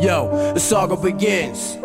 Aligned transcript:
Yo, 0.00 0.52
the 0.54 0.60
saga 0.60 0.96
begins. 0.96 1.76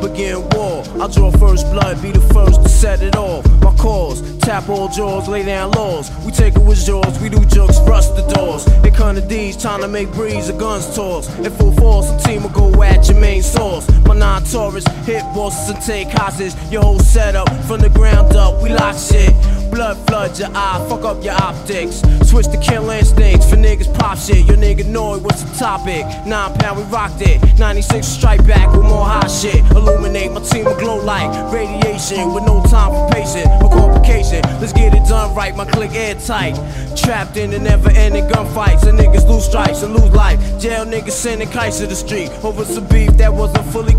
Begin 0.00 0.48
war. 0.50 0.84
I 1.02 1.08
draw 1.12 1.32
first 1.32 1.66
blood, 1.72 2.00
be 2.00 2.12
the 2.12 2.20
first 2.32 2.62
to 2.62 2.68
set 2.68 3.02
it 3.02 3.16
off. 3.16 3.44
My 3.60 3.74
cause, 3.74 4.22
tap 4.38 4.68
all 4.68 4.88
jaws, 4.88 5.26
lay 5.26 5.42
down 5.44 5.72
laws. 5.72 6.12
We 6.24 6.30
take 6.30 6.54
it 6.54 6.62
with 6.62 6.78
jaws, 6.86 7.18
we 7.20 7.28
do 7.28 7.44
jokes, 7.46 7.80
rust 7.80 8.14
the 8.14 8.22
doors. 8.34 8.64
They 8.82 8.92
come 8.92 9.16
to 9.16 9.20
D's, 9.20 9.60
trying 9.60 9.80
to 9.80 9.88
make 9.88 10.12
breeze, 10.12 10.46
the 10.46 10.52
guns 10.52 10.94
toss. 10.94 11.28
In 11.38 11.50
full 11.50 11.72
force, 11.72 12.08
the 12.10 12.18
team 12.18 12.44
will 12.44 12.50
go 12.50 12.82
at 12.84 13.08
your 13.08 13.18
main 13.18 13.42
source. 13.42 13.88
My 14.06 14.14
non 14.14 14.44
Taurus 14.44 14.86
hit 15.04 15.22
bosses 15.34 15.70
and 15.70 15.82
take 15.82 16.08
hostage. 16.08 16.54
Your 16.70 16.82
whole 16.82 17.00
setup 17.00 17.48
from 17.64 17.80
the 17.80 17.90
ground 17.90 18.36
up, 18.36 18.62
we 18.62 18.68
lock 18.68 18.96
shit. 18.96 19.34
Blood 19.80 20.06
flood 20.06 20.38
your 20.38 20.50
eye, 20.54 20.86
fuck 20.90 21.04
up 21.06 21.24
your 21.24 21.32
optics. 21.32 22.02
Switch 22.28 22.44
to 22.48 22.60
kill 22.60 22.90
instincts 22.90 23.48
for 23.48 23.56
niggas 23.56 23.88
pop 23.98 24.18
shit. 24.18 24.44
Your 24.44 24.58
nigga 24.58 24.84
know 24.84 25.14
it, 25.14 25.22
what's 25.22 25.42
the 25.42 25.56
topic? 25.56 26.04
Nine 26.26 26.52
pound, 26.58 26.76
we 26.76 26.84
rocked 26.92 27.22
it. 27.22 27.40
96 27.58 28.06
strike 28.06 28.46
back 28.46 28.70
with 28.76 28.82
more 28.82 29.06
hot 29.06 29.30
shit. 29.30 29.64
Illuminate 29.70 30.32
my 30.32 30.42
team 30.42 30.66
with 30.66 30.78
glow 30.80 31.02
like 31.02 31.30
Radiation 31.50 32.34
with 32.34 32.44
no 32.44 32.62
time 32.64 32.90
for 32.92 33.08
patience 33.14 33.48
or 33.62 33.70
complication. 33.70 34.42
Let's 34.60 34.74
get 34.74 34.92
it 34.92 35.08
done 35.08 35.34
right, 35.34 35.56
my 35.56 35.64
click 35.64 35.92
airtight. 35.92 36.56
Trapped 36.94 37.38
in 37.38 37.50
the 37.50 37.58
never 37.58 37.88
ending 37.88 38.28
gunfights. 38.28 38.86
And 38.86 38.98
niggas 38.98 39.26
lose 39.26 39.46
stripes 39.46 39.82
and 39.82 39.94
lose 39.94 40.10
life. 40.12 40.38
Jail 40.60 40.84
niggas 40.84 41.12
sending 41.12 41.48
kites 41.48 41.78
to 41.78 41.86
the 41.86 41.96
street. 41.96 42.28
Over 42.44 42.66
some 42.66 42.86
beef 42.88 43.16
that 43.16 43.32
wasn't 43.32 43.64
fully 43.72 43.89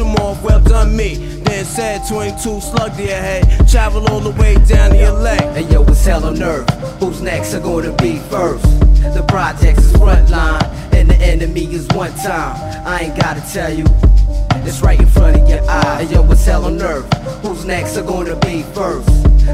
them 0.00 0.14
off, 0.16 0.42
well 0.42 0.60
done 0.60 0.96
me. 0.96 1.14
Then 1.44 1.64
said 1.64 2.00
22 2.08 2.60
slug 2.60 2.96
to 2.96 3.02
your 3.02 3.16
head. 3.16 3.68
Travel 3.68 4.08
all 4.08 4.20
the 4.20 4.30
way 4.30 4.54
down 4.66 4.90
to 4.90 5.12
leg. 5.12 5.40
Hey 5.54 5.72
yo, 5.72 5.84
it's 5.84 6.04
hell 6.04 6.24
on 6.24 6.42
earth. 6.42 6.68
Who's 7.00 7.20
next 7.20 7.54
are 7.54 7.60
gonna 7.60 7.92
be 7.96 8.18
first? 8.30 8.64
The 9.14 9.24
projects 9.28 9.84
is 9.84 9.92
frontline, 9.92 10.64
and 10.92 11.08
the 11.08 11.16
enemy 11.16 11.72
is 11.72 11.86
one 11.88 12.12
time. 12.14 12.56
I 12.86 13.04
ain't 13.04 13.20
gotta 13.20 13.42
tell 13.52 13.72
you. 13.72 13.84
It's 14.66 14.82
right 14.82 15.00
in 15.00 15.06
front 15.06 15.40
of 15.40 15.48
your 15.48 15.62
eye. 15.68 16.08
Yo, 16.10 16.28
it's 16.30 16.44
hell 16.44 16.64
on 16.64 16.80
earth. 16.82 17.12
Who's 17.42 17.64
next 17.64 17.96
are 17.96 18.02
gonna 18.02 18.36
be 18.36 18.62
first? 18.74 19.08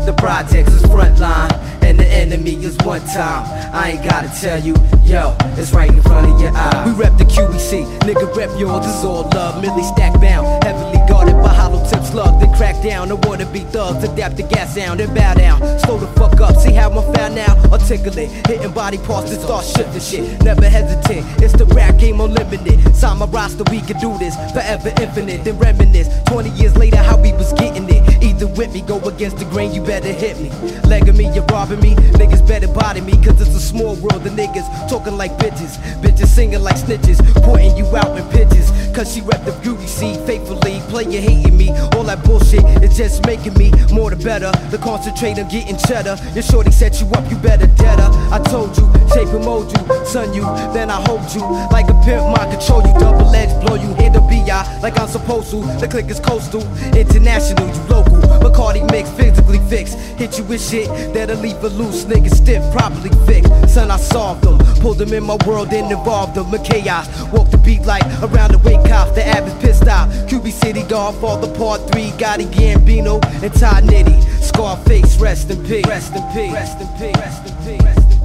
The 0.06 0.14
projects 0.16 0.72
is 0.72 0.82
frontline, 0.82 1.50
and 1.86 1.98
the 2.00 2.06
enemy 2.06 2.54
is 2.64 2.76
one 2.78 3.00
time. 3.00 3.46
I 3.72 3.92
ain't 3.92 4.04
gotta 4.04 4.28
tell 4.40 4.58
you, 4.58 4.74
yo, 5.04 5.36
it's 5.56 5.72
right 5.72 5.88
in 5.88 6.02
front 6.02 6.32
of 6.32 6.40
your 6.40 6.50
eye. 6.50 6.82
We 6.86 6.92
rep 6.92 7.16
the 7.16 7.24
QBC, 7.24 8.00
nigga 8.00 8.34
rep 8.34 8.50
yours, 8.58 8.84
this 8.84 8.96
is 8.98 9.04
all 9.04 9.28
love. 9.30 9.62
Millie 9.62 9.84
stack 9.84 10.20
bound, 10.20 10.64
heavily 10.64 10.98
guarded 11.08 11.36
by 11.36 11.54
hollow 11.54 11.78
tip 11.88 12.02
slug. 12.02 12.40
Then 12.40 12.52
crack 12.56 12.82
down, 12.82 13.08
the 13.08 13.16
wanna 13.16 13.46
be 13.46 13.60
thugs, 13.60 14.02
adapt 14.02 14.36
the 14.36 14.42
gas 14.42 14.74
sound, 14.74 14.98
then 14.98 15.14
bow 15.14 15.34
down. 15.34 15.60
Slow 15.80 15.98
the 15.98 16.08
fuck 16.18 16.40
up, 16.40 16.56
see 16.56 16.72
how 16.72 16.90
I'm 16.90 17.14
found 17.14 17.36
now? 17.36 17.54
Articulate, 17.70 18.30
hitting 18.48 18.72
body 18.72 18.98
parts 18.98 19.30
to 19.30 19.40
start 19.40 19.64
shifting 19.64 20.00
shit. 20.00 20.42
Never 20.42 20.68
hesitate, 20.68 21.24
it's 21.38 21.52
the 21.52 21.66
rap 21.66 21.98
game 21.98 22.20
unlimited. 22.20 22.96
Sign 22.96 23.18
my 23.18 23.26
roster, 23.26 23.62
we 23.70 23.80
can 23.80 23.98
do 24.00 24.18
this, 24.18 24.34
forever 24.52 24.92
infinite. 25.00 25.44
Then 25.44 25.56
reminisce, 25.58 26.08
20 26.26 26.50
years 26.50 26.76
later, 26.76 26.96
how 26.96 27.16
we 27.16 27.25
with 28.56 28.72
me, 28.72 28.80
go 28.80 28.98
against 29.00 29.38
the 29.38 29.44
grain, 29.46 29.72
you 29.72 29.82
better 29.82 30.12
hit 30.12 30.40
me. 30.40 30.50
Legging 30.88 31.16
me, 31.16 31.32
you're 31.34 31.44
robbing 31.46 31.80
me, 31.80 31.94
niggas 32.16 32.46
better 32.46 32.68
body 32.68 33.00
me, 33.00 33.12
cause 33.22 33.40
it's 33.40 33.54
a 33.54 33.60
small 33.60 33.94
world. 33.96 34.24
The 34.24 34.30
niggas 34.30 34.88
talking 34.88 35.16
like 35.16 35.32
bitches, 35.38 35.76
bitches 36.00 36.28
singing 36.28 36.62
like 36.62 36.76
snitches, 36.76 37.18
pointing 37.42 37.76
you 37.76 37.84
out 37.96 38.16
in 38.16 38.26
pitches. 38.30 38.70
Cause 38.96 39.12
she 39.12 39.20
rep 39.20 39.44
the 39.44 39.52
beauty 39.60 39.86
seed 39.86 40.16
faithfully, 40.24 40.80
player 40.88 41.20
hating 41.20 41.54
me. 41.54 41.68
All 41.92 42.04
that 42.04 42.24
bullshit 42.24 42.64
is 42.82 42.96
just 42.96 43.26
making 43.26 43.52
me 43.52 43.70
more 43.92 44.08
the 44.08 44.16
better. 44.16 44.50
The 44.70 44.78
concentrate 44.78 45.38
on 45.38 45.50
getting 45.50 45.76
cheddar. 45.76 46.16
Your 46.32 46.42
shorty 46.42 46.70
set 46.70 46.98
you 46.98 47.06
up, 47.10 47.30
you 47.30 47.36
better 47.36 47.66
deader. 47.66 48.08
I 48.32 48.40
told 48.48 48.74
you, 48.78 48.88
shape 49.12 49.28
and 49.36 49.44
mold 49.44 49.68
you, 49.68 50.06
son 50.06 50.32
you, 50.32 50.44
then 50.72 50.88
I 50.88 50.96
hold 51.04 51.28
you. 51.34 51.44
Like 51.76 51.90
a 51.90 51.96
pimp, 52.08 52.24
mind 52.32 52.56
control 52.56 52.80
you, 52.88 52.94
double 52.98 53.28
edge, 53.34 53.52
blow 53.60 53.74
you, 53.74 53.92
the 54.16 54.20
BI 54.20 54.80
like 54.80 54.98
I'm 54.98 55.08
supposed 55.08 55.50
to. 55.50 55.60
The 55.80 55.88
click 55.88 56.06
is 56.06 56.20
coastal, 56.20 56.62
international, 56.96 57.68
you 57.68 57.82
local. 57.92 58.16
Bacardi 58.40 58.88
mix, 58.90 59.10
physically 59.10 59.60
fixed. 59.68 59.98
Hit 60.16 60.38
you 60.38 60.44
with 60.44 60.62
shit 60.62 60.88
that'll 61.12 61.36
leave 61.36 61.62
a 61.62 61.68
loose 61.68 62.04
nigga 62.04 62.30
stiff, 62.30 62.62
properly 62.72 63.10
fixed. 63.26 63.52
Son, 63.74 63.90
I 63.90 63.98
solved 63.98 64.42
them, 64.44 64.58
pulled 64.80 64.98
them 64.98 65.12
in 65.12 65.24
my 65.24 65.36
world 65.46 65.72
and 65.72 65.90
involved 65.90 66.34
them 66.34 66.52
in 66.54 66.62
chaos. 66.62 67.06
Walk 67.32 67.50
the 67.50 67.58
beat 67.58 67.82
like 67.82 68.04
around 68.22 68.52
the 68.52 68.58
wake 68.58 68.84
cop, 68.88 69.14
the 69.14 69.26
app 69.26 69.44
is 69.44 69.54
pissed 69.54 69.86
out. 69.86 70.08
QB 70.28 70.50
City, 70.52 70.82
the 70.82 71.52
Part 71.56 71.90
3, 71.92 72.10
Gotti 72.12 72.46
Gambino, 72.46 73.22
and 73.42 73.52
Todd 73.54 73.84
Nitty. 73.84 74.22
Scarface, 74.42 75.18
rest 75.18 75.50
in 75.50 75.62
peace. 75.64 75.86
Rest 75.86 76.14
in 76.14 76.22
peace. 76.32 76.52
Rest 76.52 76.80
in 76.80 76.88
peace. 76.98 77.16
Rest 77.16 77.46
in 77.46 77.54
peace. 77.56 77.82
Rest 77.82 77.98
in 77.98 78.06
peace. 78.06 78.15